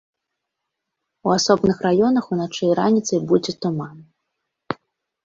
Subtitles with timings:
[1.27, 3.97] У асобных раёнах уначы і раніцай будзе туман.